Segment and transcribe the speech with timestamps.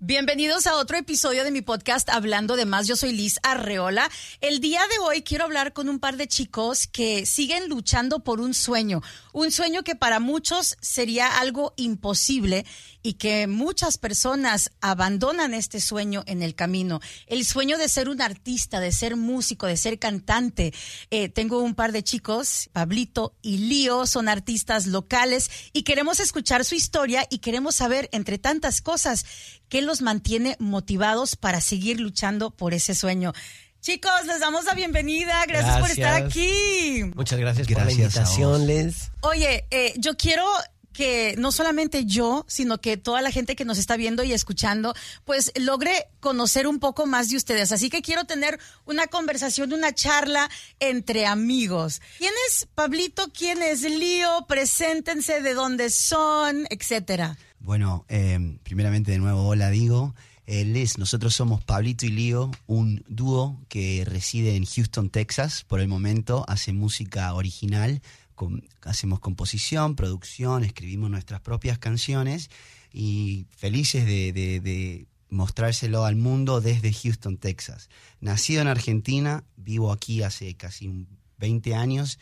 [0.00, 2.86] Bienvenidos a otro episodio de mi podcast Hablando de Más.
[2.86, 4.08] Yo soy Liz Arreola.
[4.40, 8.40] El día de hoy quiero hablar con un par de chicos que siguen luchando por
[8.40, 12.64] un sueño, un sueño que para muchos sería algo imposible
[13.02, 17.00] y que muchas personas abandonan este sueño en el camino.
[17.26, 20.74] El sueño de ser un artista, de ser músico, de ser cantante.
[21.10, 26.64] Eh, tengo un par de chicos, Pablito y Lío, son artistas locales y queremos escuchar
[26.64, 29.24] su historia y queremos saber, entre tantas cosas,
[29.68, 33.32] qué los mantiene motivados para seguir luchando por ese sueño.
[33.80, 35.44] Chicos, les damos la bienvenida.
[35.46, 37.04] Gracias, por estar aquí.
[37.14, 39.12] Muchas gracias, por la invitación, Les.
[39.20, 40.44] Oye, eh, yo quiero
[40.98, 44.94] que no solamente yo, sino que toda la gente que nos está viendo y escuchando,
[45.24, 47.70] pues logre conocer un poco más de ustedes.
[47.70, 52.02] Así que quiero tener una conversación, una charla entre amigos.
[52.18, 53.30] ¿Quién es Pablito?
[53.32, 54.44] ¿Quién es Lío?
[54.48, 57.38] Preséntense de dónde son, etcétera.
[57.60, 60.16] Bueno, eh, primeramente de nuevo, hola digo.
[60.46, 65.62] Eh, Les, nosotros somos Pablito y Lío, un dúo que reside en Houston, Texas.
[65.62, 68.02] Por el momento hace música original
[68.82, 72.50] hacemos composición, producción, escribimos nuestras propias canciones
[72.92, 77.90] y felices de, mostrárselo al mundo desde Houston, Texas.
[78.20, 81.06] Nacido en Argentina, vivo aquí hace casi
[81.38, 82.18] 20 años.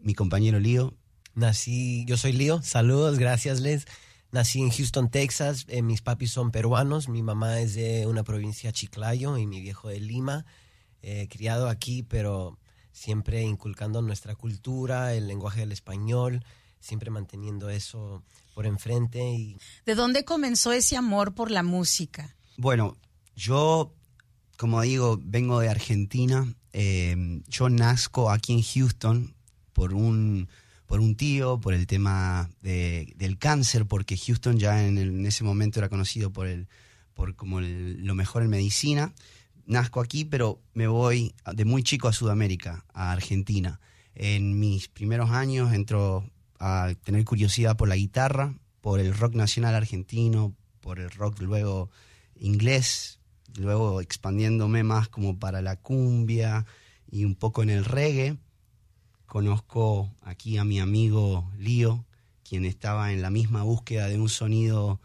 [0.00, 0.94] Mi compañero Lío.
[1.34, 3.86] Nací, yo soy Lío, saludos, gracias Les.
[4.32, 8.72] Nací en Houston, Texas, eh, mis papis son peruanos, mi mamá es de una provincia
[8.72, 10.44] Chiclayo y mi viejo de Lima.
[11.02, 12.58] Eh, criado aquí, pero
[12.96, 16.42] siempre inculcando nuestra cultura, el lenguaje del español,
[16.80, 18.22] siempre manteniendo eso
[18.54, 19.22] por enfrente.
[19.22, 19.58] Y...
[19.84, 22.34] ¿De dónde comenzó ese amor por la música?
[22.56, 22.96] Bueno,
[23.36, 23.92] yo,
[24.56, 26.50] como digo, vengo de Argentina.
[26.72, 29.34] Em, yo nazco aquí en Houston
[29.74, 30.48] por un,
[30.86, 35.90] por un tío, por el tema del cáncer, porque Houston ya en, ese momento era
[35.90, 36.66] conocido por, el,
[37.12, 39.12] por como lo mejor en medicina
[39.66, 43.80] nazco aquí, pero me voy de muy chico a Sudamérica, a Argentina.
[44.14, 49.74] En mis primeros años entro a tener curiosidad por la guitarra, por el rock nacional
[49.74, 51.90] argentino, por el rock luego
[52.36, 53.18] inglés,
[53.58, 56.64] luego expandiéndome más como para la cumbia
[57.10, 58.38] y un poco en el reggae.
[59.26, 62.06] Conozco aquí a mi amigo Lío,
[62.48, 65.00] quien estaba en la misma búsqueda de un sonido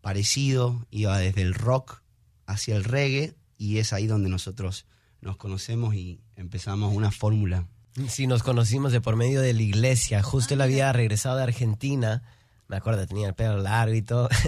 [0.00, 2.02] parecido, iba desde el rock
[2.46, 4.86] hacia el reggae y es ahí donde nosotros
[5.20, 7.66] nos conocemos y empezamos una fórmula.
[8.08, 10.22] Sí, nos conocimos de por medio de la iglesia.
[10.22, 12.22] Justo él había regresado de Argentina.
[12.68, 14.28] Me acuerdo, tenía el pelo largo y todo.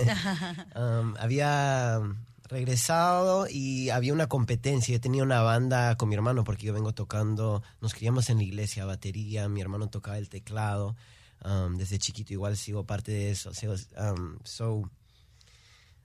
[0.77, 2.01] Um, había
[2.45, 4.95] regresado y había una competencia.
[4.95, 8.45] Yo tenía una banda con mi hermano porque yo vengo tocando, nos criamos en la
[8.45, 10.95] iglesia, batería, mi hermano tocaba el teclado.
[11.45, 13.51] Um, desde chiquito igual sigo parte de eso.
[13.97, 14.91] Um, so,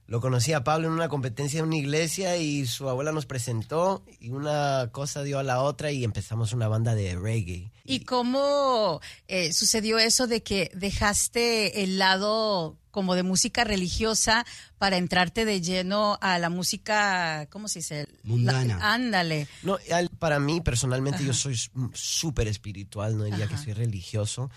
[0.06, 4.04] lo conocí a Pablo en una competencia en una iglesia y su abuela nos presentó
[4.20, 7.72] y una cosa dio a la otra y empezamos una banda de reggae.
[7.86, 14.46] ¿Y cómo eh, sucedió eso de que dejaste el lado como de música religiosa
[14.78, 18.08] para entrarte de lleno a la música, ¿cómo se dice?
[18.24, 18.94] Mundana.
[18.94, 19.48] ándale.
[19.64, 19.80] No,
[20.20, 21.58] para mí personalmente yo soy
[21.94, 24.52] súper espiritual, no diría que soy religioso.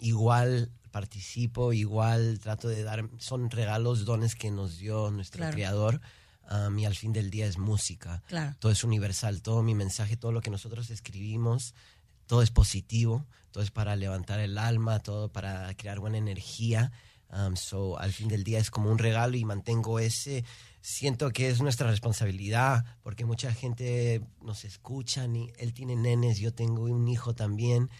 [0.00, 6.00] igual participo, igual trato de dar, son regalos, dones que nos dio nuestro creador.
[6.78, 8.22] y al fin del día es música.
[8.60, 11.74] Todo es universal, todo mi mensaje, todo lo que nosotros escribimos,
[12.24, 16.92] todo es positivo, todo es para levantar el alma, todo para crear buena energía.
[17.56, 20.46] so, al fin del día es como un regalo y mantengo ese.
[20.80, 25.26] Siento que es nuestra responsabilidad porque mucha gente nos escucha.
[25.26, 27.90] Y él tiene nenes, yo tengo un hijo también.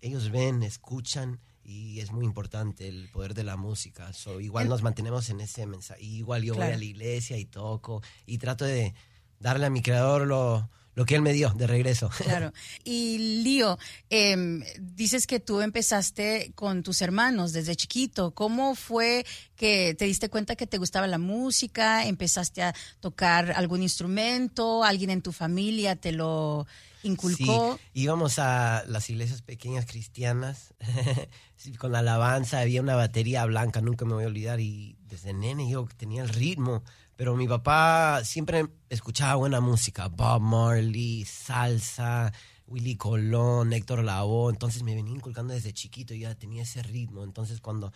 [0.00, 1.38] Ellos ven, escuchan
[1.70, 4.12] y es muy importante el poder de la música.
[4.12, 6.02] So, igual nos mantenemos en ese mensaje.
[6.02, 8.92] Igual yo voy a la iglesia y toco y trato de
[9.38, 12.10] darle a mi creador lo, lo que él me dio de regreso.
[12.10, 12.52] Claro.
[12.84, 13.78] Y Lío,
[14.08, 18.32] em, dices que tú empezaste con tus hermanos desde chiquito.
[18.32, 19.24] ¿Cómo fue
[19.56, 22.06] que te diste cuenta que te gustaba la música?
[22.06, 24.84] ¿Empezaste a tocar algún instrumento?
[24.84, 26.66] ¿Alguien en tu familia te lo
[27.02, 27.78] inculcó?
[27.78, 30.74] Sí, íbamos a las iglesias pequeñas cristianas
[31.78, 32.60] con la alabanza.
[32.60, 34.60] Había una batería blanca, nunca me voy a olvidar.
[34.60, 36.82] Y desde nene yo tenía el ritmo
[37.20, 42.32] pero mi papá siempre escuchaba buena música, Bob Marley, salsa,
[42.66, 47.22] Willy Colón, Héctor Lavoe, entonces me venía inculcando desde chiquito, y ya tenía ese ritmo,
[47.22, 47.92] entonces cuando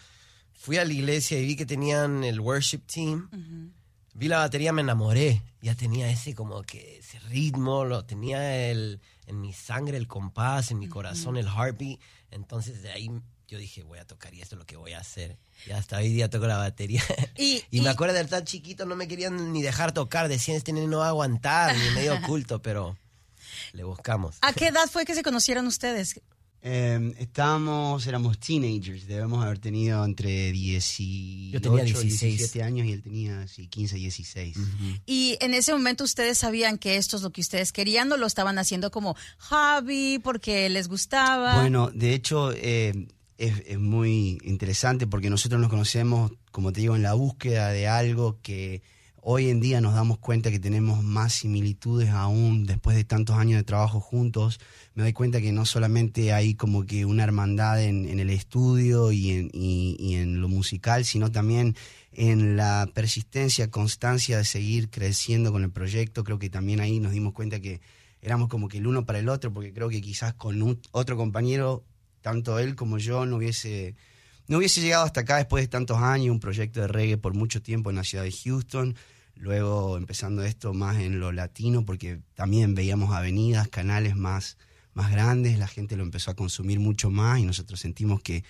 [0.52, 3.30] fui a la iglesia y vi que tenían el worship team,
[4.12, 9.00] vi la batería, me enamoré, ya tenía ese como que ese ritmo, lo tenía el,
[9.24, 11.98] en mi sangre el compás, en mi corazón el heartbeat,
[12.30, 13.10] entonces de ahí
[13.48, 15.36] yo dije, voy a tocar y esto es lo que voy a hacer.
[15.66, 17.02] Y hasta hoy día toco la batería.
[17.36, 20.28] Y, Y, y- me acuerdo de tan chiquito, no me querían ni dejar tocar.
[20.28, 22.96] Decían, este no va a aguantar, ni medio oculto, pero
[23.72, 24.36] le buscamos.
[24.40, 26.20] ¿A qué edad fue que se conocieron ustedes?
[26.66, 32.38] Eh, estábamos, éramos teenagers, debemos haber tenido entre 18 Yo tenía y 16.
[32.38, 34.56] 17 años y él tenía sí, 15, 16.
[35.04, 38.26] Y en ese momento ustedes sabían que esto es lo que ustedes querían o lo
[38.26, 41.60] estaban haciendo como hobby porque les gustaba.
[41.60, 43.08] Bueno, de hecho eh,
[43.38, 47.88] es, es muy interesante porque nosotros nos conocemos, como te digo, en la búsqueda de
[47.88, 48.82] algo que
[49.26, 53.56] hoy en día nos damos cuenta que tenemos más similitudes aún después de tantos años
[53.58, 54.60] de trabajo juntos.
[54.94, 59.30] Me doy cuenta que no solamente hay como que una hermandad en, el estudio y
[59.30, 61.74] en, y- y en lo musical, sino también
[62.12, 66.22] en la persistencia, constancia de seguir creciendo con el proyecto.
[66.22, 67.80] Creo que también ahí nos dimos cuenta que
[68.20, 71.16] éramos como que el uno para el otro, porque creo que quizás con un- otro
[71.16, 71.82] compañero,
[72.24, 73.96] tanto él como yo, no hubiese,
[74.48, 77.60] no hubiese llegado hasta acá después de tantos años, un proyecto de reggae por mucho
[77.60, 78.96] tiempo en la ciudad de Houston,
[79.34, 84.56] luego empezando esto más en lo latino, porque también veíamos avenidas, canales más,
[84.94, 88.42] más grandes, la gente lo empezó a consumir mucho más y nosotros sentimos que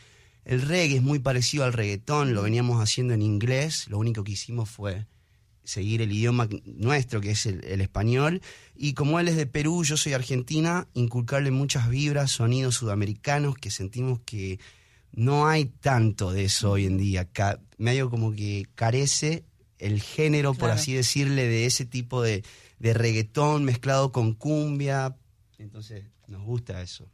[0.45, 4.31] el reggae es muy parecido al reggaetón, lo veníamos haciendo en inglés, lo único que
[4.31, 5.05] hicimos fue
[5.65, 8.43] seguir el idioma nuestro, que es el, el español,
[8.77, 13.71] y como él es de Perú, yo soy argentina, inculcarle muchas vibras, sonidos sudamericanos que
[13.71, 14.61] sentimos que
[15.13, 19.45] no hay tanto de eso hoy en día, Ca- medio como que carece
[19.79, 22.45] el género, por así decirle, de ese tipo de,
[22.79, 25.17] de reggaetón mezclado con cumbia,
[25.59, 27.09] entonces nos gusta eso.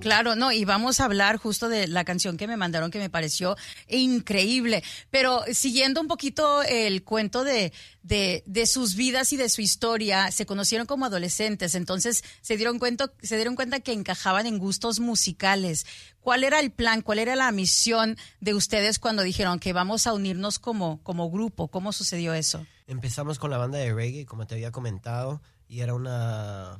[0.00, 3.10] Claro, no, y vamos a hablar justo de la canción que me mandaron que me
[3.10, 3.56] pareció
[3.88, 4.82] increíble.
[5.10, 10.30] Pero siguiendo un poquito el cuento de, de, de sus vidas y de su historia,
[10.30, 15.00] se conocieron como adolescentes, entonces se dieron cuenta, se dieron cuenta que encajaban en gustos
[15.00, 15.86] musicales.
[16.20, 17.02] ¿Cuál era el plan?
[17.02, 21.68] ¿Cuál era la misión de ustedes cuando dijeron que vamos a unirnos como, como grupo?
[21.68, 22.64] ¿Cómo sucedió eso?
[22.86, 26.78] Empezamos con la banda de reggae, como te había comentado, y era una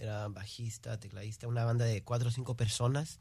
[0.00, 3.20] era bajista, tecladista, una banda de cuatro o cinco personas.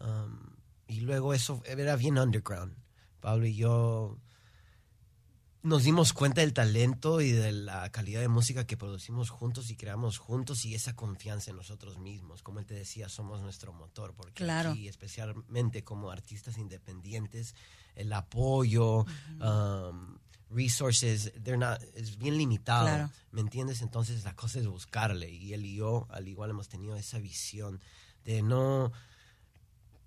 [0.00, 0.38] um,
[0.86, 2.74] y luego eso era bien underground.
[3.20, 4.16] Pablo y yo
[5.62, 9.76] nos dimos cuenta del talento y de la calidad de música que producimos juntos y
[9.76, 12.42] creamos juntos y esa confianza en nosotros mismos.
[12.42, 14.70] Como él te decía, somos nuestro motor, porque Claro.
[14.70, 17.54] aquí, especialmente como artistas independientes,
[17.96, 19.04] el apoyo,
[19.40, 20.16] um,
[20.50, 22.86] resources, they're not, es bien limitado.
[22.86, 23.10] Claro.
[23.32, 23.82] ¿Me entiendes?
[23.82, 25.30] Entonces la cosa es buscarle.
[25.30, 27.80] Y él y yo, al igual, hemos tenido esa visión
[28.24, 28.92] de no.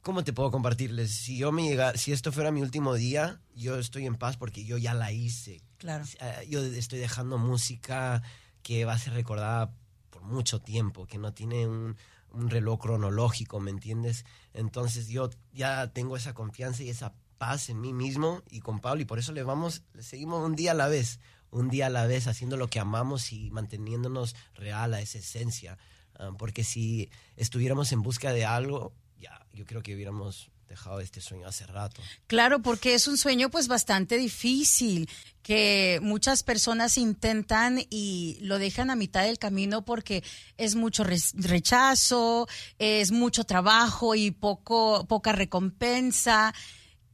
[0.01, 1.11] ¿Cómo te puedo compartirles?
[1.11, 4.65] Si yo me llega, si esto fuera mi último día, yo estoy en paz porque
[4.65, 5.61] yo ya la hice.
[5.77, 6.05] Claro.
[6.19, 8.23] Eh, Yo estoy dejando música
[8.63, 9.71] que va a ser recordada
[10.09, 11.97] por mucho tiempo, que no tiene un,
[12.31, 14.25] un reloj cronológico, ¿me entiendes?
[14.53, 19.01] Entonces yo ya tengo esa confianza y esa paz en mí mismo y con Pablo
[19.01, 21.89] y por eso le vamos, le seguimos un día a la vez, un día a
[21.89, 25.79] la vez haciendo lo que amamos y manteniéndonos real a esa esencia.
[26.19, 31.19] Ah, porque si estuviéramos en busca de algo, ya, yo creo que hubiéramos dejado este
[31.19, 31.99] sueño hace rato.
[32.27, 35.09] Claro, porque es un sueño pues bastante difícil,
[35.41, 40.23] que muchas personas intentan y lo dejan a mitad del camino porque
[40.57, 42.47] es mucho rechazo,
[42.77, 46.53] es mucho trabajo y poco poca recompensa.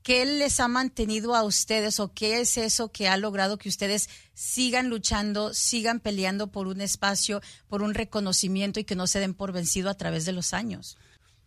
[0.08, 4.08] ¿Qué les ha mantenido a ustedes o qué es eso que ha logrado que ustedes
[4.34, 9.34] sigan luchando, sigan peleando por un espacio, por un reconocimiento y que no se den
[9.34, 10.98] por vencido a través de los años?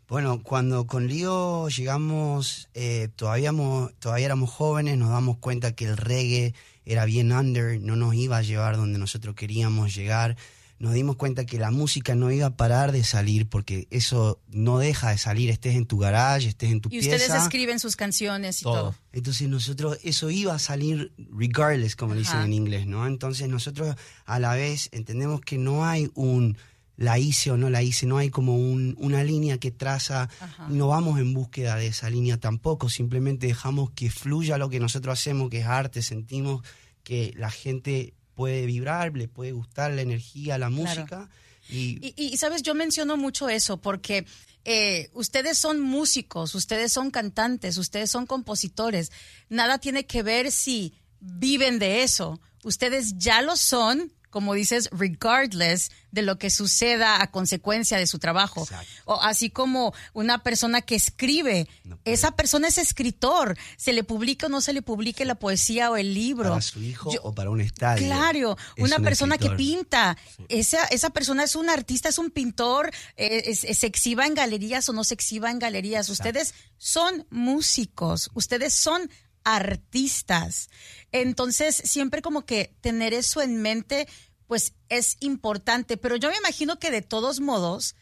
[0.08, 3.50] Bueno, cuando con Lío llegamos, eh, todavía,
[3.98, 6.52] todavía éramos jóvenes, nos damos cuenta que el reggae
[6.84, 10.36] era bien under, no nos iba a llevar donde nosotros queríamos llegar.
[10.80, 14.78] Nos dimos cuenta que la música no iba a parar de salir porque eso no
[14.78, 17.16] deja de salir, estés en tu garage, estés en tu Y pieza.
[17.16, 18.74] ustedes escriben sus canciones y Todo.
[18.74, 18.94] todo.
[19.12, 23.06] Entonces nosotros, eso iba a salir regardless, como dicen en inglés, ¿no?
[23.06, 23.94] Entonces nosotros
[24.24, 26.56] a la vez entendemos que no hay un
[26.96, 30.66] la hice o no la hice, no hay como un- una línea que traza, Ajá.
[30.68, 35.18] no vamos en búsqueda de esa línea tampoco, simplemente dejamos que fluya lo que nosotros
[35.18, 36.62] hacemos, que es arte, sentimos
[37.02, 41.28] que la gente puede vibrar, le puede gustar la energía, la música.
[41.68, 44.24] Y, Y, y, sabes, yo menciono mucho eso porque
[44.64, 49.12] eh, ustedes son músicos, ustedes son cantantes, ustedes son compositores.
[49.50, 52.40] Nada tiene que ver si viven de eso.
[52.64, 58.18] Ustedes ya lo son como dices, regardless de lo que suceda a consecuencia de su
[58.18, 58.66] trabajo.
[59.04, 61.68] O así como una persona que escribe,
[62.04, 65.96] esa persona es escritor, se le publica o no se le publique la poesía o
[65.96, 66.50] el libro.
[66.50, 68.06] Para su hijo o para un estadio.
[68.06, 70.16] Claro, una persona que pinta,
[70.48, 74.92] esa, esa persona es un artista, es un pintor, eh, se exhiba en galerías o
[74.92, 76.08] no se exhiba en galerías.
[76.08, 79.10] Ustedes son músicos, ustedes son
[79.56, 80.70] artistas.
[81.12, 84.08] Entonces, siempre como que tener eso en mente,
[84.46, 85.96] pues es importante.
[85.96, 87.94] Pero yo me imagino que de todos modos,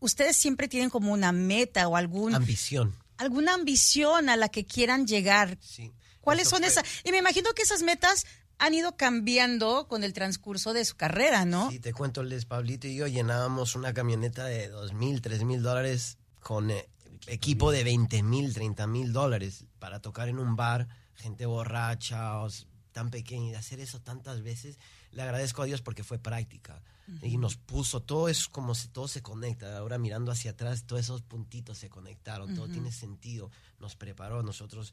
[0.00, 2.94] ustedes siempre tienen como una meta o alguna Ambición.
[3.16, 5.58] Alguna ambición a la que quieran llegar.
[5.60, 5.92] Sí.
[6.20, 6.84] ¿Cuáles son esas?
[7.04, 8.26] Y me imagino que esas metas
[8.58, 11.70] han ido cambiando con el transcurso de su carrera, ¿no?
[11.70, 15.62] Sí, te cuento, Les Pablito y yo llenábamos una camioneta de dos mil, tres mil
[15.62, 16.88] dólares con eh,
[17.26, 22.48] equipo de 20 mil, 30 mil dólares para tocar en un bar, gente borracha, o
[22.92, 24.78] tan pequeña, y hacer eso tantas veces,
[25.12, 26.82] le agradezco a Dios porque fue práctica.
[27.22, 29.78] Y nos puso, todo es como si todo se conecta.
[29.78, 33.50] Ahora mirando hacia atrás, todos esos puntitos se conectaron, todo tiene sentido.
[33.80, 34.92] Nos preparó, nosotros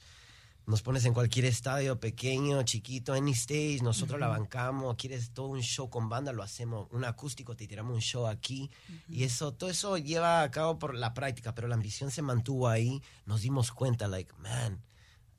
[0.68, 5.62] nos pones en cualquier estadio, pequeño, chiquito, any stage, nosotros la bancamos, quieres todo un
[5.62, 8.72] show con banda, lo hacemos, un acústico, te tiramos un show aquí,
[9.08, 12.68] y eso, todo eso lleva a cabo por la práctica, pero la ambición se mantuvo
[12.68, 14.82] ahí, nos dimos cuenta, like, man,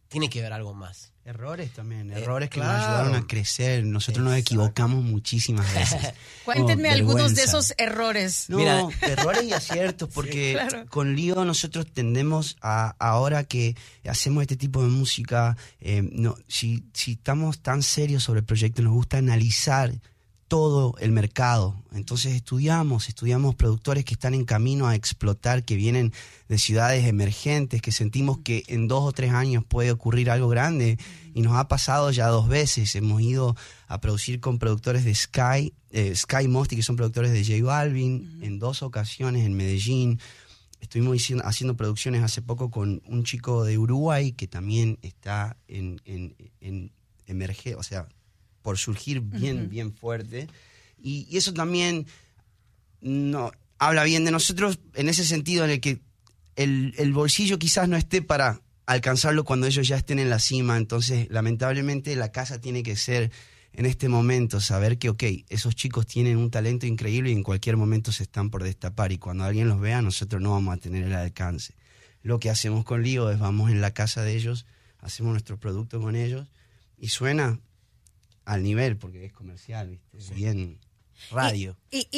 [0.08, 1.12] tiene que haber algo más.
[1.24, 3.84] Errores también, eh, errores que nos ayudaron a crecer.
[3.84, 6.14] Nosotros nos equivocamos muchísimas veces.
[6.44, 8.48] Cuéntenme algunos de esos errores.
[8.48, 8.86] No, Mira.
[9.02, 10.56] errores y aciertos, porque
[10.88, 13.76] con Lío nosotros tendemos a, ahora que
[14.08, 18.82] hacemos este tipo de música, eh, no, si, si estamos tan serios sobre el proyecto,
[18.82, 19.92] nos gusta analizar
[20.48, 21.74] todo el mercado.
[21.92, 26.12] Entonces estudiamos, estudiamos productores que están en camino a explotar, que vienen
[26.48, 30.98] de ciudades emergentes, que sentimos que en dos o tres años puede ocurrir algo grande.
[31.34, 32.94] Y nos ha pasado ya dos veces.
[32.94, 33.56] Hemos ido
[33.88, 38.38] a producir con productores de Sky, eh, Sky Mosty, que son productores de J Balvin,
[38.42, 40.20] en dos ocasiones en Medellín.
[40.80, 46.36] Estuvimos haciendo producciones hace poco con un chico de Uruguay que también está en, en,
[46.60, 46.92] en
[47.26, 48.06] emerge, o sea,
[48.66, 50.48] por surgir bien, bien fuerte.
[51.00, 52.04] Y, eso también
[53.00, 56.00] no, habla bien de nosotros en ese sentido en el que
[56.56, 60.78] el, el, bolsillo quizás no esté para alcanzarlo cuando ellos ya estén en la cima.
[60.78, 63.30] Entonces, lamentablemente, la casa tiene que ser
[63.72, 67.76] en este momento, saber que, ok, esos chicos tienen un talento increíble y en cualquier
[67.76, 69.12] momento se están por destapar.
[69.12, 71.76] Y cuando alguien los vea, nosotros no vamos a tener el alcance.
[72.20, 74.66] Lo que hacemos con Lío es vamos en la casa de ellos,
[74.98, 76.48] hacemos nuestro producto con ellos
[76.98, 77.60] y suena
[78.46, 80.34] al nivel, porque es comercial, ¿viste?
[80.34, 80.78] bien
[81.30, 81.76] radio.
[81.90, 82.08] Y,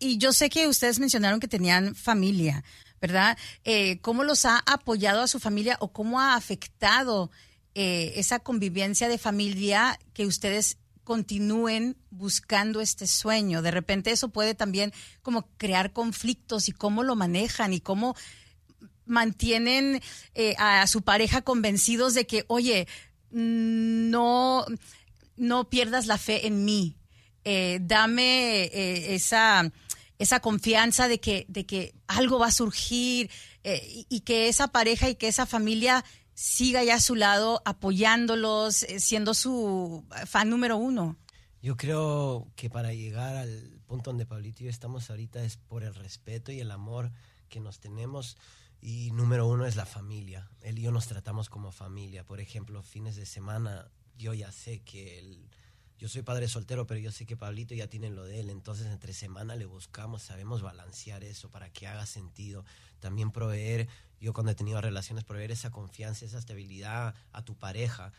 [0.00, 2.64] y, yo sé que ustedes mencionaron que tenían familia,
[3.00, 3.36] ¿verdad?
[3.64, 7.30] Eh, ¿Cómo los ha apoyado a su familia o cómo ha afectado
[7.74, 13.60] eh, esa convivencia de familia que ustedes continúen buscando este sueño?
[13.60, 18.16] De repente eso puede también como crear conflictos y cómo lo manejan y cómo
[19.04, 20.00] mantienen
[20.34, 22.88] eh, a su pareja convencidos de que, oye,
[23.30, 24.64] no
[25.36, 26.96] no pierdas la fe en mí.
[27.44, 29.70] Eh, dame eh, esa,
[30.18, 33.30] esa confianza de que, de que algo va a surgir
[33.64, 38.76] eh, y, que esa pareja y que esa familia siga ya a su lado apoyándolos,
[38.98, 41.16] siendo su fan número uno.
[41.62, 45.84] Yo creo que para llegar al punto donde Pablito y yo estamos ahorita es por
[45.84, 47.12] el respeto y el amor
[47.48, 48.36] que nos tenemos.
[48.80, 50.50] Y número uno es la familia.
[50.60, 52.24] Él y yo nos tratamos como familia.
[52.24, 55.48] Por ejemplo, fines de semana yo ya sé que el,
[55.98, 58.86] yo soy padre soltero, pero yo sé que Pablito ya tiene lo de él, entonces
[58.86, 62.64] entre semana le buscamos, sabemos balancear eso para que haga sentido.
[63.00, 63.88] También proveer,
[64.20, 68.12] yo cuando he tenido relaciones, proveer esa confianza, esa estabilidad a tu pareja,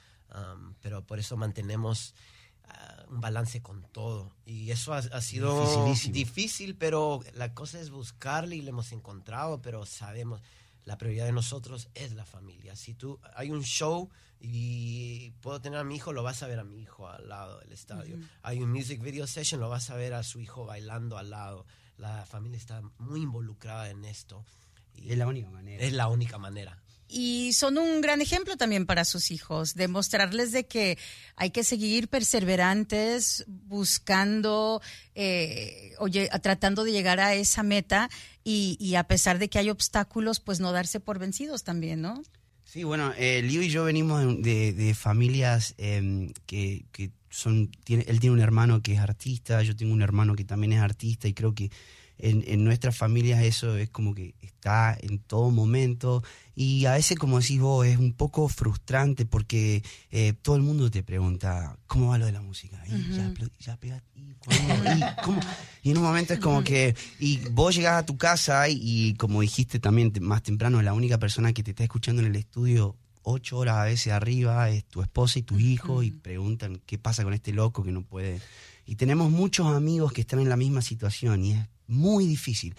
[0.81, 2.15] pero por eso mantenemos
[2.63, 4.35] ah, un balance con todo.
[4.45, 9.61] Y eso ha, ha sido difícil, pero la cosa es buscarle y lo hemos encontrado,
[9.61, 10.41] pero sabemos
[10.85, 12.75] la prioridad de nosotros es la familia.
[12.75, 14.09] Si tú hay un show
[14.47, 17.59] y puedo tener a mi hijo, lo vas a ver a mi hijo al lado
[17.59, 18.17] del estadio.
[18.43, 21.65] Hay un music video session, lo vas a ver a su hijo bailando al lado.
[21.97, 24.45] La familia está muy involucrada en esto.
[24.93, 25.83] Y es la única manera.
[25.83, 26.81] Es la única manera.
[27.07, 30.97] Y son un gran ejemplo también para sus hijos, demostrarles de que
[31.35, 34.81] hay que seguir perseverantes, buscando,
[35.13, 38.09] eh, oye, tratando de llegar a esa meta
[38.43, 42.23] y, a pesar de que hay obstáculos, pues no darse por vencidos también, ¿no?
[42.75, 46.83] Sí, bueno, eh, y yo venimos de, familias em, que,
[47.29, 50.73] son, tiene, él tiene un hermano que es artista, yo tengo un hermano que también
[50.73, 51.71] es artista y creo que
[52.17, 56.23] en, en nuestras familias eso es como que está en todo momento
[56.55, 60.89] y a veces, como decís vos, es un poco frustrante porque eh, todo el mundo
[60.89, 62.81] te pregunta, ¿cómo va lo de la música?
[62.87, 62.93] Y.
[65.83, 69.13] Y en un momento es como que, y vos llegás a tu casa y, y
[69.15, 72.95] como dijiste también más temprano, la única persona que te está escuchando en el estudio
[73.25, 77.23] ocho horas a veces arriba es tu esposa y tus hijos y preguntan qué pasa
[77.23, 78.39] con este loco que no puede.
[78.85, 82.75] Y tenemos muchos amigos que están en la misma situación y es muy difícil.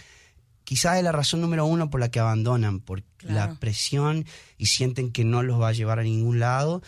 [0.64, 3.34] Quizás es la razón número uno por la que abandonan, por Claro.
[3.52, 4.26] la presión
[4.58, 6.82] y sienten que no los va a llevar a ningún lado.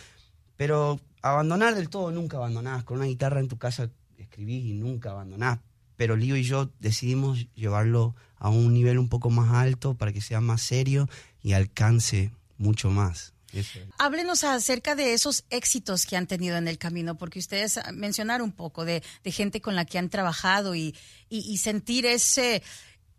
[0.57, 2.83] Pero abandonar del todo nunca abandonás.
[2.85, 5.61] Con una guitarra en tu casa escribís y nunca abandonás.
[5.97, 10.21] Pero Lío y yo decidimos llevarlo a un nivel un poco más alto para que
[10.21, 11.09] sea más serio
[11.43, 13.33] y alcance mucho más.
[13.53, 13.79] Eso.
[13.99, 18.53] Háblenos acerca de esos éxitos que han tenido en el camino, porque ustedes mencionaron un
[18.53, 20.95] poco de, de gente con la que han trabajado y,
[21.31, 22.63] y- y sentir ese,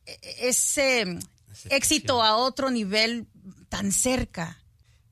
[0.06, 1.20] ese
[1.70, 3.28] éxito a otro nivel
[3.70, 4.62] tan cerca.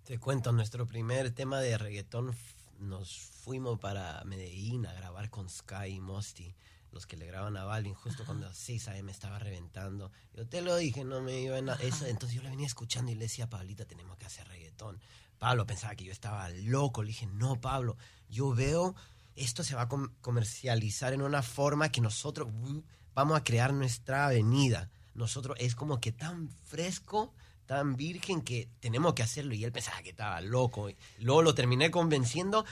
[0.03, 2.35] Te cuento, nuestro primer tema de reggaetón
[2.79, 3.11] nos
[3.43, 6.53] fuimos para Medellín a grabar con Sky y Mosty,
[6.97, 10.11] los que le graban a Balvin, justo cuando a 6 AM estaba reventando.
[10.33, 12.07] Yo te lo dije, no me iba a eso.
[12.07, 14.99] Entonces yo le venía escuchando y le decía Pablita, tenemos que hacer reggaetón.
[15.37, 17.03] Pablo pensaba que yo estaba loco.
[17.03, 17.97] Le dije, no, Pablo,
[18.29, 18.95] yo veo
[19.35, 22.81] esto se va a com- comercializar en una forma que nosotros uh,
[23.13, 24.89] vamos a crear nuestra avenida.
[25.13, 27.35] Nosotros es como que tan fresco,
[27.67, 29.53] tan virgen que tenemos que hacerlo.
[29.53, 30.89] Y él pensaba que estaba loco.
[31.19, 32.65] Luego lo terminé convenciendo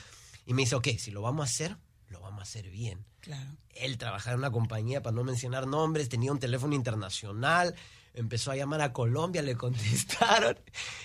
[0.44, 1.76] y me dice, ok, si lo vamos a hacer,
[2.08, 3.04] lo vamos a hacer bien.
[3.20, 3.50] Claro.
[3.74, 7.74] Él trabajaba en una compañía, para no mencionar nombres, tenía un teléfono internacional,
[8.14, 10.56] empezó a llamar a Colombia, le contestaron.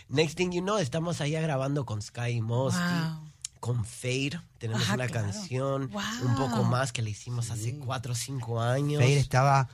[0.09, 3.31] Next thing you know, estamos allá grabando con Sky Mosty, Wow.
[3.59, 5.27] con Fade, tenemos Ajá, una claro.
[5.31, 6.01] canción, Wow.
[6.25, 9.01] un poco más que le hicimos hace cuatro o cinco años.
[9.01, 9.67] Fade estaba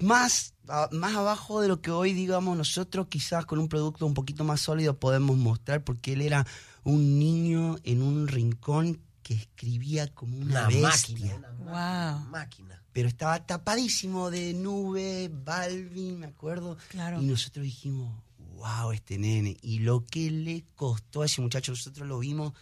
[0.00, 4.14] más, a- más abajo de lo que hoy, digamos, nosotros quizás con un producto un
[4.14, 6.46] poquito más sólido podemos mostrar, porque él era
[6.84, 11.36] un niño en un rincón que escribía como una, una bestia.
[11.36, 12.28] máquina, una Wow.
[12.30, 12.82] máquina.
[12.94, 16.78] Pero estaba tapadísimo de nube, Balvin, me acuerdo.
[16.88, 17.20] Claro.
[17.20, 18.10] Y nosotros dijimos,
[18.56, 19.58] wow, este nene.
[19.60, 22.54] Y lo que le costó a ese muchacho, nosotros lo vimos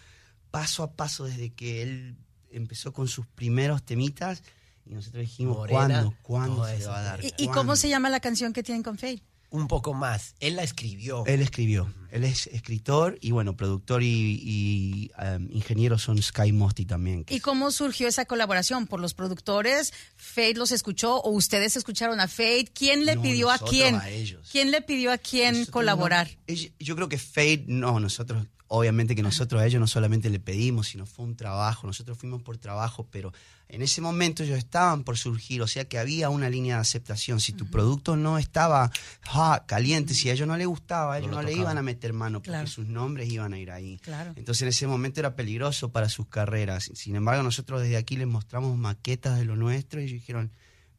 [0.50, 2.16] paso a paso desde que él
[2.50, 4.42] empezó con sus primeros temitas.
[4.84, 6.14] Y nosotros dijimos, Morena, ¿cuándo?
[6.22, 6.90] ¿Cuándo se eso.
[6.90, 7.24] va a dar?
[7.24, 9.22] ¿Y, y cómo se llama la canción que tienen con Faye?
[9.50, 10.34] Un poco más.
[10.40, 11.24] Él la escribió.
[11.26, 11.92] Él escribió.
[12.10, 17.24] Él es escritor y, bueno, productor y, y, um, ingeniero son Sky Mosty también.
[17.28, 18.86] ¿Y es- cómo surgió esa colaboración?
[18.86, 19.92] ¿Por los productores?
[20.16, 22.66] ¿Fade los escuchó o ustedes escucharon a Fade?
[22.74, 23.96] ¿Quién le No, pidió a quién?
[23.96, 24.48] a ellos.
[24.50, 26.28] ¿Quién le pidió a quién Nosotros colaborar?
[26.48, 30.40] no- yo creo que Fade, no, nosotros, obviamente que nosotros a ellos no solamente le
[30.40, 33.32] pedimos, sino fue un trabajo, nosotros fuimos por trabajo, pero
[33.68, 37.40] en ese momento ellos estaban por surgir, o sea que había una línea de aceptación.
[37.40, 38.90] Si tu producto no estaba
[39.32, 42.12] ah, caliente, si a ellos no les gustaba, ellos lo no, le iban a meter
[42.12, 42.66] mano porque Claro.
[42.68, 43.98] sus nombres iban a ir ahí.
[43.98, 44.32] Claro.
[44.36, 46.90] Entonces en ese momento era peligroso para sus carreras.
[46.94, 50.52] Sin embargo, nosotros desde aquí les mostramos maquetas de lo nuestro y ellos dijeron,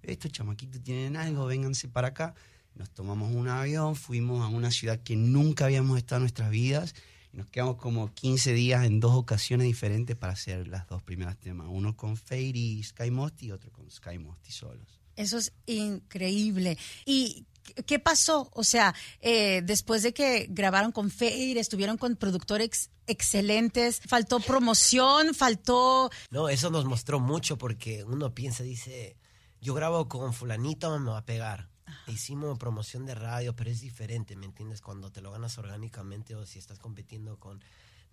[0.04, 2.34] estos chamaquitos tienen algo, vénganse para acá.
[2.76, 6.96] Nos tomamos un avión, fuimos a una ciudad que nunca habíamos estado en nuestras vidas
[7.38, 11.68] nos quedamos como 15 días en dos ocasiones diferentes para hacer las dos primeras temas.
[11.70, 15.00] Uno con Fade y Sky Mosty y otro con Sky Mosty solos.
[15.16, 16.78] Eso es increíble.
[17.06, 18.50] ¿Y qué- qué pasó?
[18.54, 25.34] O sea, eh, después de que grabaron con Fade, estuvieron con productores excelentes, faltó promoción,
[25.34, 26.10] faltó...
[26.30, 29.16] No, eso nos mostró mucho porque uno piensa, dice,
[29.62, 31.70] yo grabo con fulanito, me va a pegar.
[32.08, 34.82] Hicimos promoción de radio, pero es diferente, ¿me entiendes?
[34.82, 37.62] Cuando te lo ganas orgánicamente o si estás compitiendo con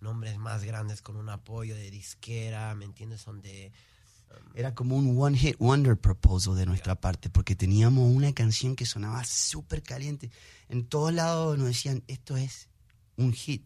[0.01, 3.25] nombres más grandes, con un apoyo de disquera, ¿me entiendes?
[3.25, 3.71] Donde
[4.53, 8.85] Era como un one hit wonder proposal de nuestra parte, porque teníamos una canción que
[8.85, 10.31] sonaba súper caliente.
[10.69, 12.69] En todos lados nos decían, esto es
[13.17, 13.65] un hit,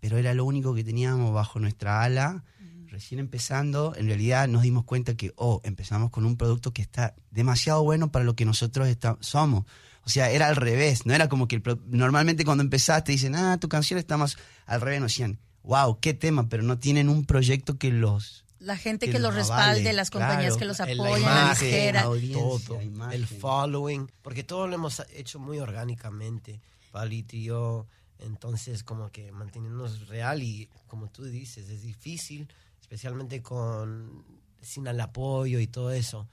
[0.00, 2.44] pero era lo único que teníamos bajo nuestra ala.
[2.90, 7.14] Recién empezando, en realidad nos dimos cuenta que, oh, empezamos con un producto que está
[7.30, 9.64] demasiado bueno para lo que nosotros esta- somos.
[10.04, 13.34] O sea, era al revés, no era como que el pro- normalmente cuando empezaste dicen,
[13.36, 17.08] ah, tu canción está más al revés, nos decían, wow, qué tema, pero no tienen
[17.08, 20.58] un proyecto que los La gente que, Que los los respalde, avale, las compañías claro.
[20.58, 22.00] que los la apoyan, la imagen, disquera.
[22.02, 23.20] audiencia, todo, imagen.
[23.20, 27.86] el following, porque todo lo hemos hecho muy orgánicamente, Palito y yo,
[28.18, 32.48] entonces como que manteniéndonos real y como tú dices, es difícil,
[32.90, 34.24] especialmente con
[34.60, 36.28] sin el apoyo y todo eso,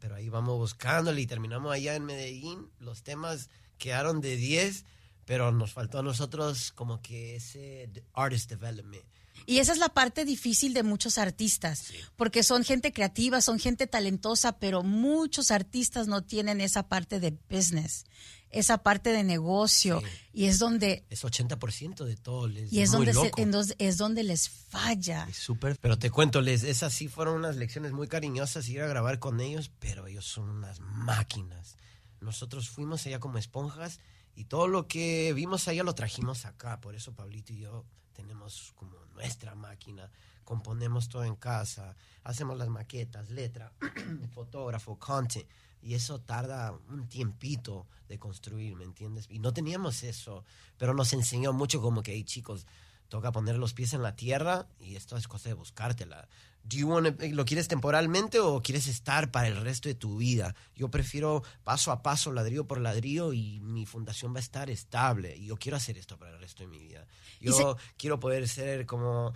[0.00, 3.48] pero ahí vamos buscándole y terminamos allá en Medellín, los temas
[3.78, 4.84] quedaron de 10,
[5.24, 9.02] pero nos faltó a nosotros como que ese artist development.
[9.46, 11.84] Y esa es la parte difícil de muchos artistas,
[12.16, 17.36] porque son gente creativa, son gente talentosa, pero muchos artistas no tienen esa parte de
[17.50, 18.04] business,
[18.50, 21.04] esa parte de negocio, y es donde...
[21.10, 22.48] Es 80% de todo.
[22.48, 23.40] Les, y es, donde, se- loco.
[23.40, 25.26] en dos- es donde les falla.
[25.30, 28.86] Es súper Pero te cuento, les, esas sí fueron unas lecciones muy cariñosas ir a
[28.86, 31.76] grabar con ellos, pero ellos son unas máquinas.
[32.20, 34.00] Nosotros fuimos allá como esponjas
[34.34, 36.80] y todo lo que vimos allá lo trajimos acá.
[36.80, 37.84] Por eso Pablito y yo
[38.18, 40.10] tenemos como nuestra máquina.
[40.42, 43.72] Componemos todo en casa, hacemos las maquetas, letra,
[44.34, 45.46] fotógrafo, content.
[45.80, 49.26] Y eso tarda un tiempito de construir, ¿me entiendes?
[49.30, 50.44] Y no teníamos eso,
[50.76, 52.66] pero nos enseñó mucho como que, hey, chicos,
[53.08, 56.28] toca poner los pies en la tierra y esto es cosa de buscártela.
[56.64, 60.54] Do you wanna- ¿Lo quieres temporalmente o quieres estar para el resto de tu vida?
[60.76, 65.34] Yo prefiero paso a paso, ladrillo por ladrillo y mi fundación va a estar estable.
[65.36, 67.06] Y yo quiero hacer esto para el resto de mi vida.
[67.40, 69.32] Yo quiero poder ser como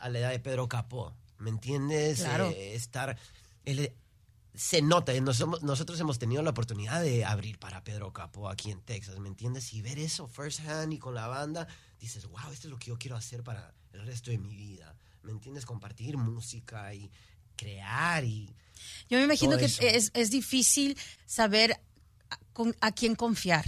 [0.00, 2.20] a la edad de Pedro Capó, ¿me entiendes?
[2.20, 2.48] Claro.
[2.50, 3.16] Eh, estar...
[3.64, 3.92] él-
[4.54, 8.70] se nota, nos hemos- nosotros hemos tenido la oportunidad de abrir para Pedro Capó aquí
[8.70, 9.72] en Texas, ¿me entiendes?
[9.72, 11.66] Y ver eso first hand y con la banda,
[12.00, 14.94] dices, wow, esto es lo que yo quiero hacer para el resto de mi vida,
[15.22, 15.66] ¿me entiendes?
[15.66, 17.10] Compartir música y
[17.56, 18.54] crear y...
[19.08, 21.80] Yo me imagino que es, es difícil saber
[22.30, 23.64] a, con- a quién confiar,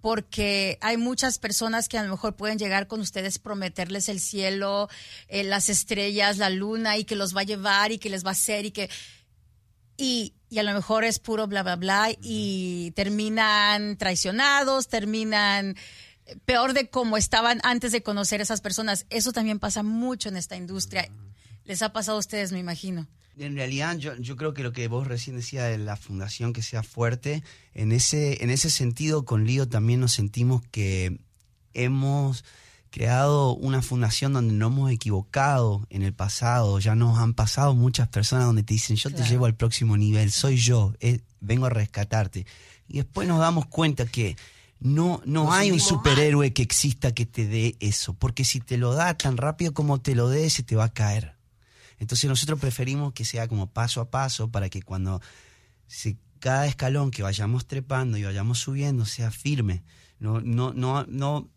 [0.00, 4.88] porque hay muchas personas que a lo mejor pueden llegar con ustedes, prometerles el cielo,
[5.26, 8.30] eh, las estrellas, la luna, y que los va a llevar y que les va
[8.30, 8.88] a hacer y que...
[9.96, 15.76] Y, y a lo mejor es puro bla, bla, bla, y terminan traicionados, terminan
[16.44, 19.06] peor de como estaban antes de conocer a esas personas.
[19.10, 21.08] Eso también pasa mucho en esta industria.
[21.64, 23.06] Les ha pasado a ustedes, me imagino.
[23.36, 26.62] En realidad, yo, yo creo que lo que vos recién decías de la fundación que
[26.62, 31.20] sea fuerte, en ese, en ese sentido, con Lío también nos sentimos que
[31.74, 32.44] hemos
[32.90, 36.80] creado una fundación donde no hemos equivocado en el pasado.
[36.80, 40.32] Ya nos han pasado muchas personas donde te dicen, yo te llevo al próximo nivel,
[40.32, 42.46] soy yo, eh, vengo a rescatarte.
[42.88, 44.36] Y después nos damos cuenta que
[44.80, 48.76] no, no Nos hay un superhéroe que exista que te dé eso, porque si te
[48.78, 51.34] lo da tan rápido como te lo dé, se te va a caer.
[51.98, 55.20] Entonces nosotros preferimos que sea como paso a paso para que cuando
[55.88, 59.82] se- cada escalón que vayamos trepando y vayamos subiendo sea firme.
[60.20, 61.48] No, no, no, no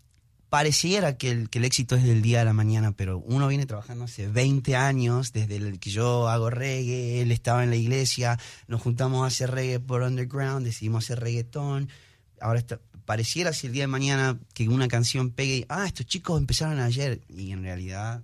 [0.49, 3.65] pareciera que el, que el éxito es del día a la mañana, pero uno viene
[3.67, 8.37] trabajando hace 20 años, desde el que yo hago reggae, él estaba en la iglesia,
[8.67, 11.87] nos juntamos a hacer reggae por underground, decidimos hacer reggaetón.
[12.41, 16.05] Ahora está- pareciera si el día de mañana que una canción pegue, y, ah, estos
[16.05, 18.23] chicos empezaron ayer, y en realidad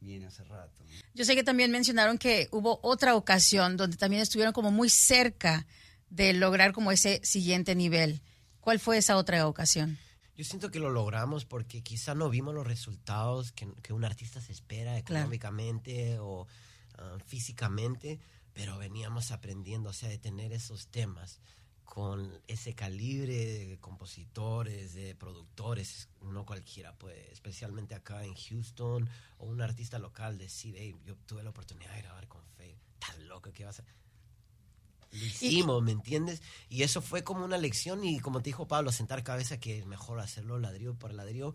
[0.00, 0.82] viene hace rato.
[1.14, 5.66] Yo sé que también mencionaron que hubo otra ocasión donde también estuvieron como muy cerca
[6.10, 8.22] de lograr como ese siguiente nivel.
[8.60, 9.98] ¿Cuál fue esa otra ocasión?
[10.36, 14.40] Yo siento que lo logramos porque quizá no vimos los resultados que, que un artista
[14.40, 15.20] se espera Claro.
[15.24, 16.46] económicamente o
[16.98, 18.18] ah, físicamente,
[18.54, 21.40] pero veníamos aprendiendo, o sea, de tener esos temas
[21.84, 29.46] con ese calibre de compositores, de productores, no cualquiera puede, especialmente acá en Houston, o
[29.46, 33.52] un artista local decir, hey, yo tuve la oportunidad de grabar con Faye, estás loco,
[33.52, 33.84] ¿qué vas a...?
[35.12, 36.40] Lo hicimos, ¿me entiendes?
[36.70, 39.84] Y eso fue como una lección y como te dijo Pablo, sentar cabeza que es
[39.84, 41.54] mejor hacerlo ladrillo por ladrillo,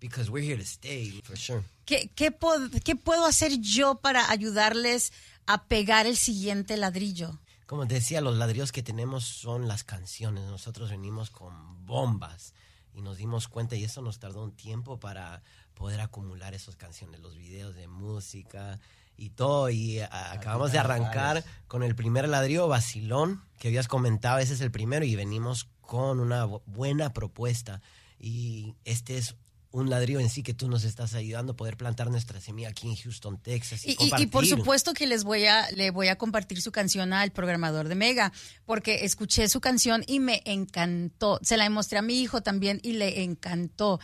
[0.00, 1.62] because we're here to stay, for sure.
[1.84, 5.12] ¿Qué, qué, pod- qué puedo hacer yo para ayudarles
[5.46, 7.38] a pegar el siguiente ladrillo?
[7.70, 10.42] Como te decía, los ladrillos que tenemos son las canciones.
[10.50, 12.52] Nosotros venimos con bombas
[12.92, 15.40] y nos dimos cuenta y eso nos tardó un tiempo para
[15.74, 18.80] poder acumular esas canciones, los videos de música
[19.16, 19.70] y todo.
[19.70, 24.60] Y a- acabamos de arrancar con el primer ladrillo, Basilón, que habías comentado, ese es
[24.62, 27.80] el primero y venimos con una bu- buena propuesta.
[28.18, 29.36] Y este es
[29.72, 32.88] un ladrillo en sí que tú nos estás ayudando a poder plantar nuestra semilla aquí
[32.88, 33.84] en Houston, Texas.
[33.86, 36.72] Y, Y, y- y por supuesto que les voy a, le voy a compartir su
[36.72, 38.32] canción al programador de Mega,
[38.66, 41.38] porque escuché su canción y me encantó.
[41.42, 44.00] Se la mostré a mi hijo también y le encantó.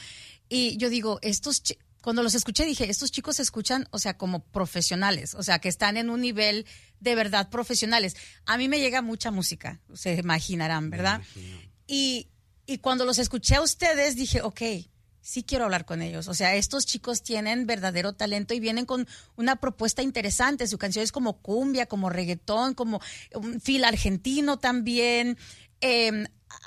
[0.48, 1.62] Y yo digo, estos
[2.00, 5.68] cuando los escuché dije, estos chicos se escuchan, o sea, como profesionales, o sea, que
[5.68, 6.64] están en un nivel
[7.00, 8.14] de verdad profesionales.
[8.44, 11.20] A mí me llega mucha música, se imaginarán, ¿verdad?
[11.88, 12.28] Y,
[12.64, 14.60] y cuando los escuché a ustedes, dije, ok,
[15.26, 16.28] sí quiero hablar con ellos.
[16.28, 20.68] O sea, estos chicos tienen verdadero talento y vienen con una propuesta interesante.
[20.68, 23.00] Su canción es como cumbia, como reggaetón, como
[23.34, 25.36] un feel argentino también.
[25.80, 26.26] Eh,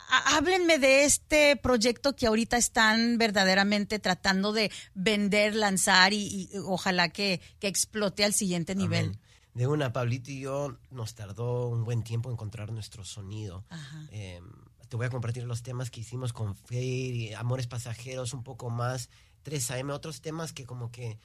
[0.10, 6.58] há- háblenme de este proyecto que ahorita están verdaderamente tratando de vender, lanzar y, y
[6.66, 9.06] ojalá que, que explote al siguiente nivel.
[9.06, 9.20] Amén.
[9.54, 13.66] De una, Pablito y yo nos tardó un buen tiempo encontrar nuestro sonido.
[13.70, 14.06] Ajá.
[14.12, 14.42] Eh,
[14.90, 19.10] te voy a compartir los temas que hicimos con Faye, Amores Pasajeros, un poco más,
[19.46, 21.20] 3AM, otros temas que como que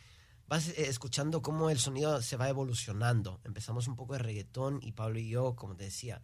[0.46, 3.40] vas eh, escuchando cómo el sonido se va evolucionando.
[3.44, 6.22] Empezamos un poco de reggaetón y Pablo y yo, como te decía,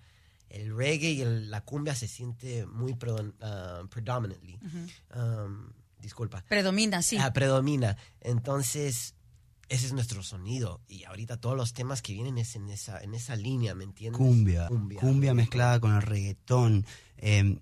[0.50, 2.92] el reggae y el- la cumbia se siente muy
[3.40, 4.58] ah, predominantly.
[5.14, 6.44] Um, disculpa.
[6.48, 7.16] Predomina, sí.
[7.18, 7.96] Ah, predomina.
[8.20, 9.14] Entonces,
[9.70, 10.80] ese es nuestro sonido.
[10.88, 14.18] Y ahorita todos los temas que vienen es en esa, en esa línea, ¿me entiendes?
[14.18, 16.84] Cumbia, cumbia, mezclada con el reggaetón.
[17.16, 17.58] eh,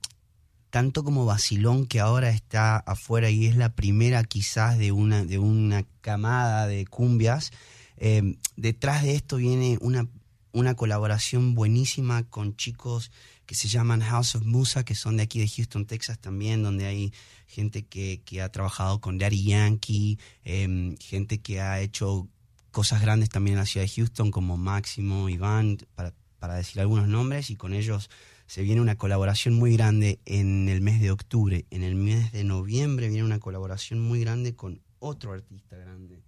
[0.70, 5.38] tanto como Basilón, que ahora está afuera y es la primera quizás de una, de
[5.38, 7.52] una camada de cumbias.
[7.96, 10.08] eh, detrás de esto viene una,
[10.52, 13.10] una colaboración buenísima con chicos
[13.46, 16.86] que se llaman House of Musa, que son de aquí de Houston, Texas también, donde
[16.86, 17.12] hay
[17.46, 22.28] gente que, que ha trabajado con Daddy Yankee, eh, gente que ha hecho
[22.70, 27.08] cosas grandes también en la ciudad de Houston, como Máximo, Iván, para, para decir algunos
[27.08, 28.10] nombres, y con ellos
[28.46, 31.66] se viene una colaboración muy grande en el mes de octubre.
[31.70, 36.22] En el mes de noviembre viene una colaboración muy grande con otro artista grande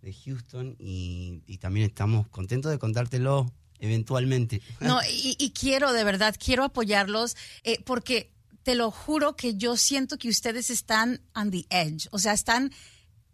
[0.00, 3.52] de Houston, y, y también estamos contentos de contártelo
[3.82, 4.62] eventualmente.
[4.80, 10.18] No, y, quiero, de verdad, quiero apoyarlos eh, porque te lo juro que yo siento
[10.18, 12.72] que ustedes están on the edge, o sea, están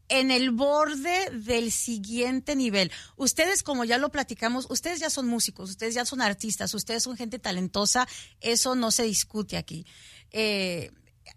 [0.09, 2.91] en el borde del siguiente nivel.
[3.17, 7.15] Ustedes, como ya lo platicamos, ustedes ya son músicos, ustedes ya son artistas, ustedes son
[7.15, 8.09] gente talentosa,
[8.41, 9.87] eso no se discute aquí.
[10.31, 10.91] Eh,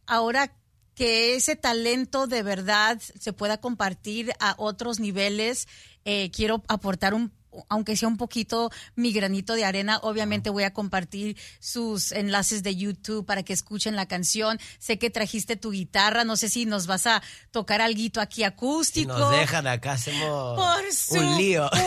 [0.06, 0.56] ahora
[0.96, 5.68] que ese talento de verdad se pueda compartir a otros niveles,
[6.06, 7.34] eh, quiero aportar un
[7.70, 12.76] aunque sea un poquito mi granito de arena, obviamente voy a compartir sus enlaces de
[12.76, 14.60] YouTube para que escuchen la canción.
[14.80, 18.44] Sé que trajiste tu guitarra, no sé si nos vas a tocar algo aquí Si
[18.44, 19.18] acústico.
[19.18, 21.70] nos dejan acá, hacemos Por un lío.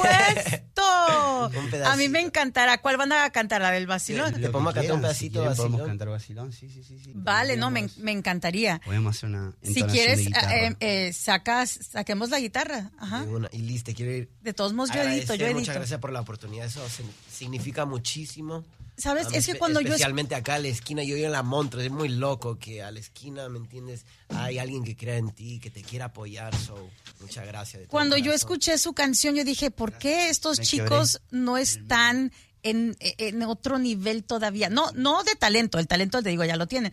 [0.77, 2.79] Un a mí me encantará.
[2.81, 3.63] ¿Cuál van a cantar?
[3.63, 4.41] ¿La del vacilón?
[4.41, 6.99] Le podemos cantar un pedacito de de Podemos cantar Basilón, sí, sí, sí.
[7.03, 7.13] sí.
[7.15, 8.81] Vale, no, me, encantaría.
[8.85, 12.91] Podemos hacer una Si quieres, de eh, eh, sacas, saquemos la guitarra.
[12.99, 13.25] Ajá.
[13.25, 14.31] Y, una- y listo, quiero ir.
[14.43, 15.54] De todos modos, yo edito, yo edito.
[15.61, 18.65] Muchas gracias por la oportunidad, eso se- significa muchísimo.
[18.97, 19.27] ¿Sabes?
[19.33, 19.89] Es que cuando yo...
[19.89, 22.93] Especialmente acá a la esquina, yo vivo en la Montre, es muy loco que a
[22.93, 24.05] la esquina, ¿me entiendes?
[24.29, 26.89] Hay alguien que crea en ti, que te quiera apoyar, so,
[27.21, 27.83] muchas gracias.
[27.83, 32.31] de Cuando yo escuché su canción, yo dije, ¿por qué estos Me chicos no están
[32.63, 34.69] en, en otro nivel todavía?
[34.71, 36.93] No, no de talento, el talento, te digo, ya lo tienen.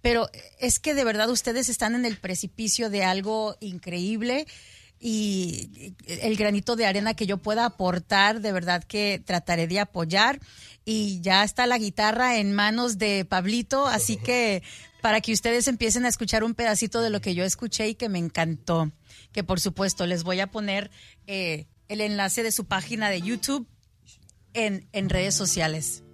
[0.00, 4.46] Pero es que de verdad ustedes están en el precipicio de algo increíble
[5.04, 10.38] y el granito de arena que yo pueda aportar, de verdad que trataré de apoyar.
[10.84, 14.62] Y ya está la guitarra en manos de Pablito, así que
[15.00, 18.08] para que ustedes empiecen a escuchar un pedacito de lo que yo escuché y que
[18.08, 18.92] me encantó,
[19.32, 20.92] que por supuesto les voy a poner
[21.26, 23.66] eh, el enlace de su página de YouTube
[24.54, 26.04] en, en redes sociales.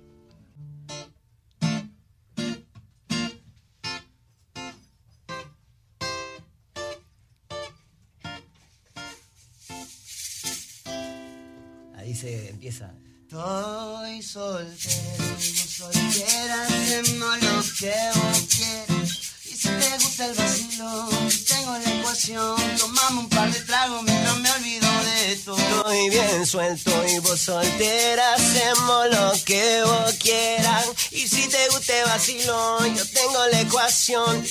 [12.19, 12.91] Se empieza.
[13.23, 19.09] Estoy soltero y vos soltera, hacemos lo que vos quieras.
[19.45, 21.09] Y si te gusta el vacilo,
[21.47, 22.57] tengo la ecuación.
[22.77, 25.59] Tomamos un par de tragos mientras me olvido de todo.
[25.59, 30.85] Estoy bien suelto y vos soltera, hacemos lo que vos quieran.
[31.13, 34.45] Y si te guste vacilón, yo tengo la ecuación.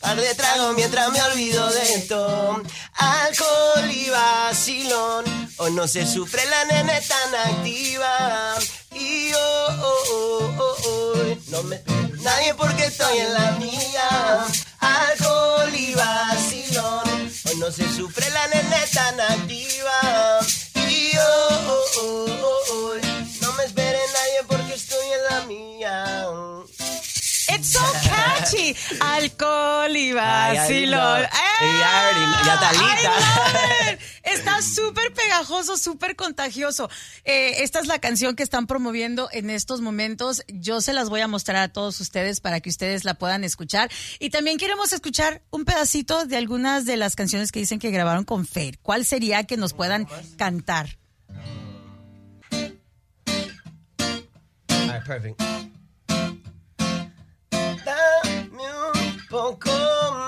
[0.00, 2.62] Par de tragos mientras me olvido de todo.
[2.92, 5.23] Alcohol y vacilón.
[5.56, 8.56] O no se sufre la nene tan activa.
[8.92, 11.80] Y oh, oh, oh, oh, oh, no me
[12.22, 14.46] nadie porque estoy en la mía.
[14.80, 17.32] Alcohol y vacilón.
[17.46, 20.40] Hoy no se sufre la nene tan activa.
[20.74, 22.94] Y oh, oh, oh, oh, oh,
[23.42, 26.03] no me espere nadie porque estoy en la mía.
[29.00, 31.22] Alcohol y Ay, ay, vacilón.
[31.24, 31.28] already-
[32.44, 36.88] ya está súper pegajoso, súper contagioso.
[37.24, 40.42] Eh, esta es la canción que están promoviendo en estos momentos.
[40.48, 43.90] Yo se las voy a mostrar a todos ustedes para que ustedes la puedan escuchar.
[44.18, 48.24] Y también queremos escuchar un pedacito de algunas de las canciones que dicen que grabaron
[48.24, 48.78] con Fair.
[48.80, 50.96] ¿Cuál sería que nos puedan cantar?
[54.70, 55.40] Alright, perfect.
[59.44, 59.70] Poco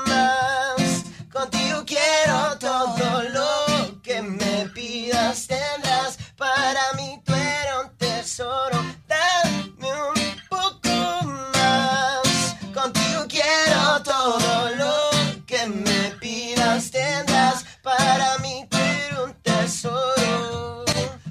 [0.07, 1.05] más.
[1.33, 5.47] Contigo quiero todo lo que me pidas.
[5.47, 8.79] Tendrás para mí, tú eres un tesoro.
[9.09, 10.19] Dame un
[10.51, 10.95] poco
[11.55, 12.57] más.
[12.75, 16.91] Contigo quiero todo lo que me pidas.
[16.91, 20.85] Tendrás para mí, tú eres un tesoro.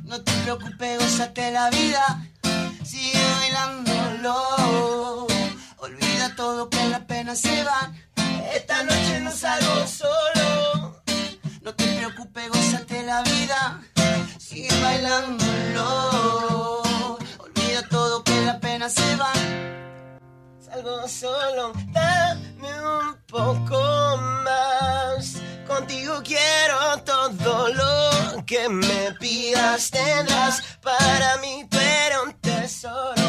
[0.05, 2.03] No te preocupes, gózate la vida.
[2.83, 3.84] Sigue bailándolo.
[6.35, 7.93] Todo que la pena se va.
[8.53, 11.01] Esta noche no salgo solo.
[11.61, 13.81] No te preocupes, gózate la vida.
[14.37, 16.81] Sigue bailándolo.
[17.39, 19.31] Olvida todo que la pena se va.
[20.59, 25.37] Salgo solo, dame un poco más.
[25.65, 30.61] Contigo quiero todo lo que me pidas, tendrás.
[30.81, 33.23] Para mí eres un tesoro.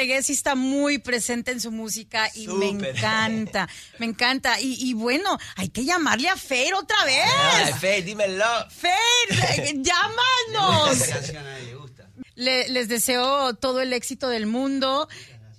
[0.00, 3.68] Reggae sí está muy presente en su música y me encanta.
[3.98, 4.60] Me encanta.
[4.60, 7.30] Y, y bueno, hay que llamarle a Fer otra vez.
[7.54, 8.44] Ay, Fe, dímelo.
[8.70, 10.98] Fer, llámanos.
[12.34, 15.08] le les deseo todo el éxito del mundo.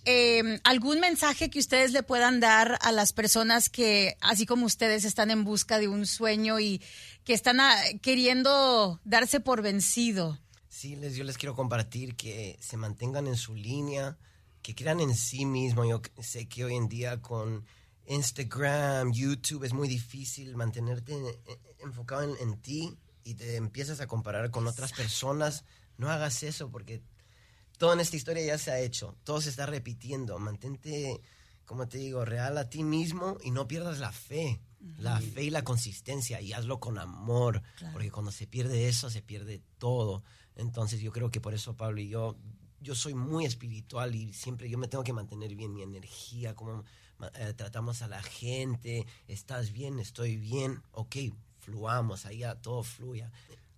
[0.05, 5.05] Eh, ¿Algún mensaje que ustedes le puedan dar a las personas que, así como ustedes,
[5.05, 6.81] están en busca de un sueño y
[7.23, 10.39] que están ah, queriendo darse por vencido?
[10.69, 14.17] Sí, les, yo les quiero compartir que se mantengan en su línea,
[14.61, 15.85] que crean en sí mismo.
[15.85, 17.65] Yo sé que hoy en día con
[18.07, 23.99] Instagram, YouTube es muy difícil mantenerte en- en- enfocado en, en ti y te empiezas
[24.01, 25.63] a comparar con otras personas.
[25.97, 27.01] No hagas eso porque
[27.77, 30.37] todo en esta historia ya se ha hecho, todo se está repitiendo.
[30.39, 31.21] Mantente,
[31.65, 34.61] como te digo, real a ti mismo y no pierdas la fe.
[34.97, 37.61] La fe y la consistencia y hazlo con amor,
[37.93, 40.23] porque cuando se pierde eso, se pierde todo.
[40.55, 42.35] Entonces yo creo que por eso Pablo y yo,
[42.81, 46.83] yo soy muy espiritual y siempre yo me tengo que mantener bien mi energía, cómo
[47.35, 51.15] eh, tratamos a la gente, estás bien, estoy bien, ok,
[51.59, 53.31] fluamos, ahí ya todo fluya.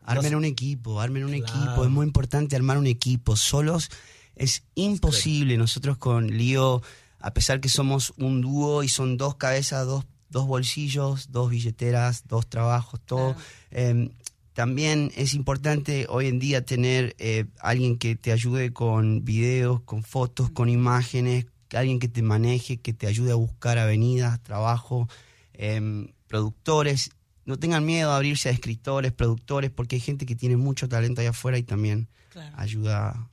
[0.05, 1.45] Armen No un equipo, armen un Claro.
[1.47, 1.85] equipo.
[1.85, 3.35] Es muy importante armar un equipo.
[3.35, 3.89] Solos
[4.35, 5.57] es imposible.
[5.57, 6.81] Nosotros con Lío,
[7.19, 12.23] a pesar que somos un dúo y son dos cabezas, dos, dos bolsillos, dos billeteras,
[12.27, 13.35] dos trabajos, todo.
[13.71, 14.09] eh,
[14.53, 20.03] también es importante hoy en día tener eh, alguien que te ayude con videos, con
[20.03, 25.09] fotos, con imágenes, alguien que te maneje, que te ayude a buscar avenidas, trabajo,
[25.53, 27.09] em, productores.
[27.45, 31.21] No tengan miedo a abrirse a escritores, productores, porque hay gente que tiene mucho talento
[31.21, 32.55] allá afuera y también Claro.
[32.57, 33.29] ayuda.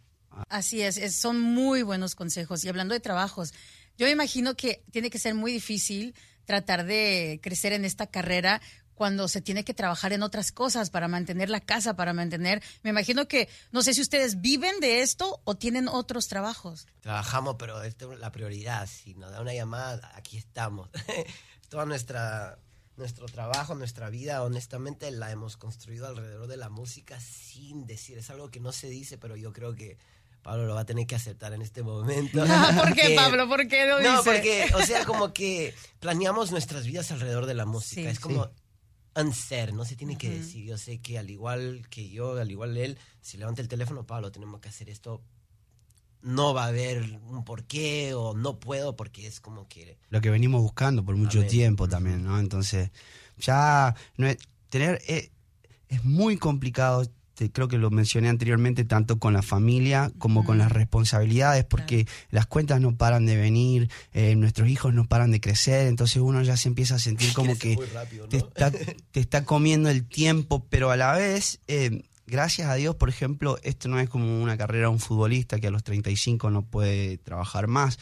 [0.49, 2.65] Así es, es- son muy buenos consejos.
[2.65, 3.53] Y hablando de trabajos,
[3.99, 6.15] yo me imagino que tiene que ser muy difícil
[6.47, 8.61] tratar de crecer en esta carrera
[9.01, 12.63] cuando se tiene que trabajar en otras cosas para mantener la casa, para mantener...
[12.83, 16.87] Me imagino que, no sé si ustedes viven de esto o tienen otros trabajos.
[17.01, 18.87] Trabajamos, pero es la prioridad.
[18.87, 20.91] Si nos da una llamada, aquí estamos.
[21.71, 22.59] Toda nuestra
[22.99, 28.19] nuestro trabajo, nuestra vida, honestamente la hemos construido alrededor de la música sin decir.
[28.19, 29.97] Es algo que no se dice, pero yo creo que
[30.43, 32.45] Pablo lo va a tener que aceptar en este momento.
[32.77, 33.49] ¿Por qué, Pablo?
[33.49, 34.31] ¿Por qué lo No, dice?
[34.31, 38.03] porque, o sea, como que planeamos nuestras vidas alrededor de la música.
[38.03, 38.07] Sí.
[38.09, 38.51] es como
[39.17, 40.65] unsaid, no se tiene que decir.
[40.65, 44.31] Yo sé que al igual que yo, al igual él, si levanta el teléfono, Pablo,
[44.33, 45.23] tenemos que hacer esto.
[46.23, 50.29] No va a haber un porqué o no puedo porque es como que Lo que
[50.31, 52.39] venimos buscando por mucho tiempo también, ¿no?
[52.39, 52.91] Entonces,
[53.39, 54.37] ya no es-
[54.69, 55.31] tener eh,
[55.89, 57.07] es muy complicado.
[57.41, 62.07] Te- creo que lo mencioné anteriormente, tanto con la familia como con las responsabilidades, porque
[62.31, 66.43] las cuentas no paran de venir, eh, nuestros hijos no paran de crecer, entonces uno
[66.43, 68.29] ya se empieza a sentir como que muy rápido, ¿no?
[68.29, 68.71] te, está,
[69.11, 73.59] te está comiendo el tiempo, pero a la vez, eh, gracias a Dios, por ejemplo,
[73.63, 77.17] esto no es como una carrera de un futbolista que a los 35 no puede
[77.17, 77.99] trabajar más.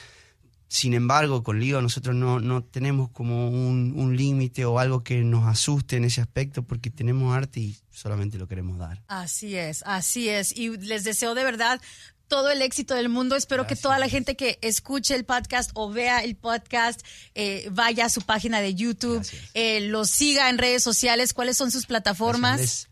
[0.68, 5.22] Sin embargo, con Lío nosotros no, no tenemos como un, un límite o algo que
[5.22, 9.02] nos asuste en ese aspecto porque tenemos arte y solamente lo queremos dar.
[9.08, 10.54] Así es, así es.
[10.56, 11.80] Y les deseo de verdad
[12.28, 13.34] todo el éxito del mundo.
[13.34, 17.00] Espero que toda la gente que escuche el podcast o vea el podcast
[17.34, 21.32] eh, vaya a su página de YouTube, eh, los siga en redes sociales.
[21.32, 22.88] ¿Cuáles son sus plataformas?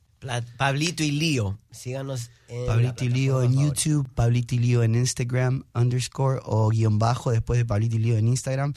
[0.56, 1.58] Pablito y Lío.
[1.70, 3.52] Síganos Lío en.
[3.58, 8.16] YouTube, Pablito y Lío en Instagram, underscore o guion bajo después de Pablito y Lío
[8.16, 8.74] en Instagram.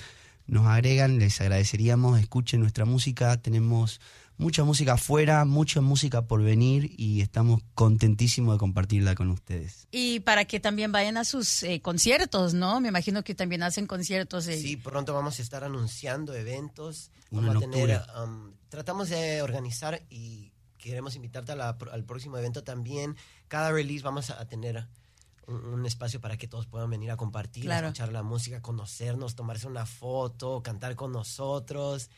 [0.47, 4.01] Nos agregan, les agradeceríamos, escuchen nuestra música, tenemos
[4.38, 9.88] mucha música afuera, mucha música por venir y estamos contentísimos de compartirla con ustedes.
[9.91, 12.79] Y para que también vayan a sus eh, conciertos, ¿no?
[12.82, 14.47] Me imagino que también hacen conciertos.
[14.47, 14.58] eh.
[14.58, 17.12] Sí, pronto vamos a estar anunciando eventos.
[17.32, 18.23] Uno Vamos a en tener, octubre.
[18.23, 23.15] um, tratamos de organizar y queremos invitarte a la- al próximo evento también.
[23.47, 24.87] Cada release vamos a tener
[25.45, 27.87] un, un espacio para que todos puedan venir a compartir, Claro.
[27.87, 32.09] escuchar la música, conocernos, tomarse una foto, cantar con nosotros.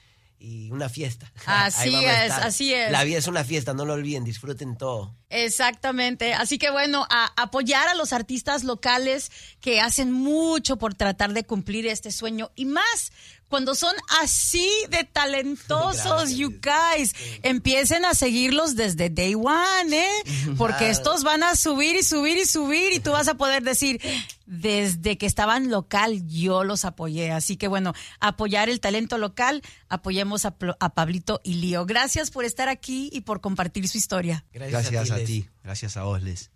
[0.44, 1.32] y una fiesta.
[1.46, 2.92] Así a es, así es.
[2.92, 5.14] La vida es una fiesta, no lo olviden, disfruten todo.
[5.30, 6.34] Exactamente.
[6.34, 11.44] Así que bueno, a apoyar a los artistas locales que hacen mucho por tratar de
[11.44, 13.12] cumplir este sueño y más
[13.52, 16.32] cuando son así de talentosos, Gracias.
[16.38, 17.14] you guys.
[17.44, 20.24] Empiecen a seguirlos desde day one, ¿eh?
[20.58, 24.02] Porque estos van a subir y subir y subir y tú vas a poder decir,
[24.48, 27.32] desde que estaban local yo los apoyé.
[27.32, 31.86] Así que bueno, apoyar el talento local, apoyemos a, a Pablito y Lío.
[31.86, 34.46] Gracias por estar aquí y por compartir su historia.
[34.54, 35.26] Gracias a Les.
[35.28, 36.50] ti, gracias a vos, Les.